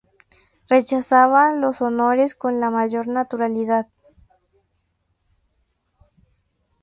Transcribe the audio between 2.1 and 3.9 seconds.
con la mayor naturalidad.